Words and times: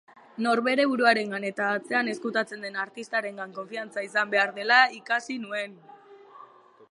Norbere 0.43 0.85
buruarengan 0.91 1.43
eta 1.49 1.67
atzean 1.73 2.09
ezkutatzen 2.13 2.65
den 2.67 2.79
artistarengan 2.85 3.53
konfiantza 3.59 4.05
izan 4.09 4.31
behar 4.35 4.55
dela 4.61 4.79
ikasi 5.01 5.37
nuen. 5.45 5.77